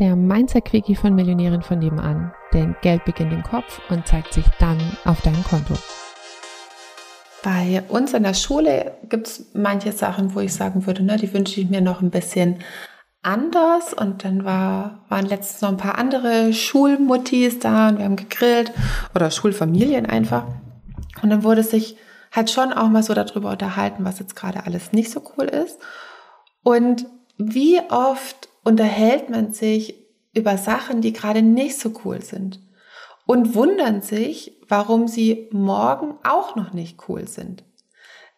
[0.00, 2.32] der Mindset-Quickie von Millionären von nebenan.
[2.52, 5.74] Denn Geld beginnt im Kopf und zeigt sich dann auf deinem Konto.
[7.42, 11.32] Bei uns in der Schule gibt es manche Sachen, wo ich sagen würde, ne, die
[11.32, 12.56] wünsche ich mir noch ein bisschen
[13.22, 13.92] anders.
[13.92, 18.72] Und dann war, waren letztens noch ein paar andere Schulmuttis da und wir haben gegrillt
[19.14, 20.44] oder Schulfamilien einfach.
[21.22, 21.96] Und dann wurde sich
[22.32, 25.78] halt schon auch mal so darüber unterhalten, was jetzt gerade alles nicht so cool ist.
[26.62, 27.06] Und
[27.36, 28.39] wie oft
[28.70, 32.60] unterhält man sich über Sachen, die gerade nicht so cool sind
[33.26, 37.64] und wundern sich, warum sie morgen auch noch nicht cool sind.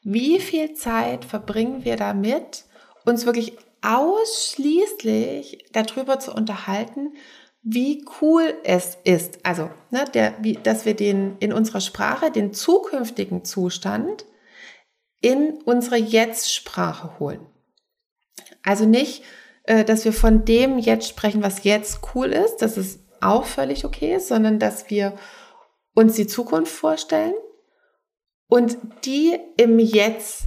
[0.03, 2.65] Wie viel Zeit verbringen wir damit,
[3.05, 7.13] uns wirklich ausschließlich darüber zu unterhalten,
[7.63, 9.45] wie cool es ist.
[9.45, 14.25] Also, ne, der, wie, dass wir den in unserer Sprache den zukünftigen Zustand
[15.21, 17.47] in unsere Jetzt-Sprache holen.
[18.63, 19.23] Also nicht,
[19.65, 24.17] dass wir von dem jetzt sprechen, was jetzt cool ist, dass es auch völlig okay
[24.17, 25.15] ist, sondern dass wir
[25.95, 27.35] uns die Zukunft vorstellen
[28.49, 30.45] und die im Jetzt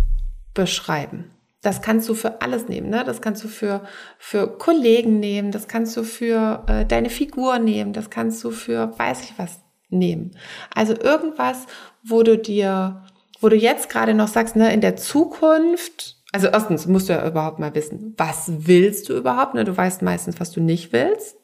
[0.53, 1.31] beschreiben.
[1.61, 3.03] Das kannst du für alles nehmen, ne?
[3.03, 3.83] Das kannst du für,
[4.19, 8.97] für Kollegen nehmen, das kannst du für äh, deine Figur nehmen, das kannst du für
[8.99, 10.37] weiß ich was nehmen.
[10.73, 11.65] Also irgendwas,
[12.03, 13.03] wo du dir,
[13.41, 17.25] wo du jetzt gerade noch sagst, ne, in der Zukunft, also erstens musst du ja
[17.25, 19.63] überhaupt mal wissen, was willst du überhaupt, ne?
[19.63, 21.37] Du weißt meistens, was du nicht willst.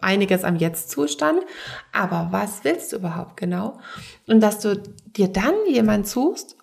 [0.00, 1.44] Einiges am Jetzt-Zustand,
[1.92, 3.78] aber was willst du überhaupt genau?
[4.26, 6.56] Und dass du dir dann jemand suchst,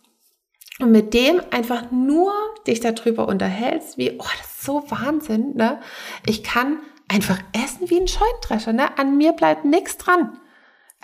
[0.82, 2.34] und mit dem einfach nur
[2.68, 5.80] dich darüber unterhältst, wie, oh, das ist so Wahnsinn, ne?
[6.26, 8.98] Ich kann einfach essen wie ein Scheunendrescher, ne?
[8.98, 10.38] An mir bleibt nichts dran.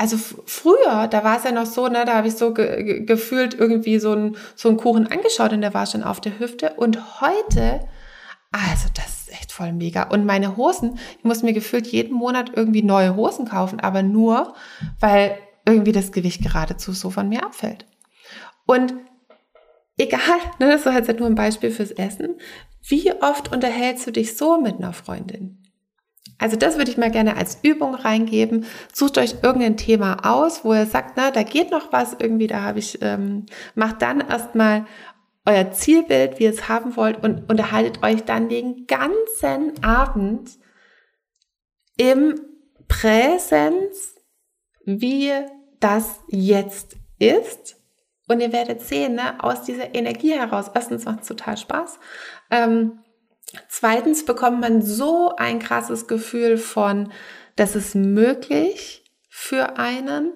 [0.01, 3.05] Also früher, da war es ja noch so, ne, da habe ich so ge ge
[3.05, 6.73] gefühlt irgendwie so einen so einen Kuchen angeschaut und der war schon auf der Hüfte.
[6.75, 7.87] Und heute,
[8.51, 10.01] also das ist echt voll mega.
[10.09, 14.55] Und meine Hosen, ich muss mir gefühlt jeden Monat irgendwie neue Hosen kaufen, aber nur,
[14.99, 17.85] weil irgendwie das Gewicht geradezu so von mir abfällt.
[18.65, 18.95] Und
[19.99, 22.39] egal, ne, das war jetzt nur ein Beispiel fürs Essen.
[22.87, 25.61] Wie oft unterhältst du dich so mit einer Freundin?
[26.41, 28.65] Also das würde ich mal gerne als Übung reingeben.
[28.91, 32.61] Sucht euch irgendein Thema aus, wo ihr sagt, na, da geht noch was irgendwie, da
[32.63, 34.85] habe ich, ähm, macht dann erstmal
[35.45, 40.51] euer Zielbild, wie ihr es haben wollt und unterhaltet euch dann den ganzen Abend
[41.97, 42.35] im
[42.87, 44.15] Präsens,
[44.83, 45.31] wie
[45.79, 47.77] das jetzt ist
[48.31, 51.99] und ihr werdet sehen, ne, aus dieser Energie heraus, erstens macht es total Spaß.
[52.49, 52.99] Ähm,
[53.67, 57.11] zweitens bekommt man so ein krasses Gefühl von,
[57.55, 60.33] das ist möglich für einen.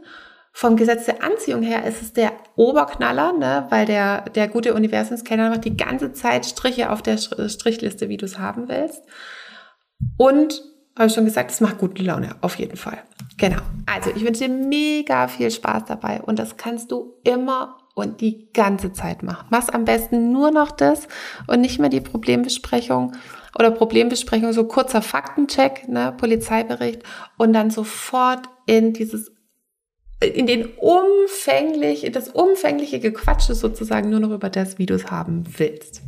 [0.52, 5.50] Vom Gesetz der Anziehung her ist es der Oberknaller, ne, weil der, der gute Universumskenner
[5.50, 9.04] macht die ganze Zeit Striche auf der Strichliste, wie du es haben willst.
[10.18, 10.64] Und
[10.98, 13.00] habe ich schon gesagt, es macht gute Laune, auf jeden Fall.
[13.38, 13.62] Genau.
[13.86, 18.52] Also ich wünsche dir mega viel Spaß dabei und das kannst du immer und die
[18.54, 19.46] ganze Zeit mach.
[19.50, 21.08] Mach's am besten nur noch das
[21.48, 23.14] und nicht mehr die Problembesprechung
[23.58, 27.02] oder Problembesprechung, so kurzer Faktencheck, ne, Polizeibericht
[27.38, 29.32] und dann sofort in dieses
[30.22, 35.12] in den umfänglich, in das umfängliche Gequatsche sozusagen nur noch über das, wie du es
[35.12, 36.02] haben willst.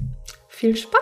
[0.48, 1.02] Viel Spaß!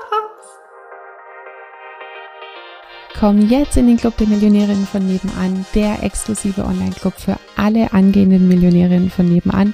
[3.17, 8.47] Komm jetzt in den Club der Millionärinnen von nebenan, der exklusive Online-Club für alle angehenden
[8.49, 9.73] Millionärinnen von nebenan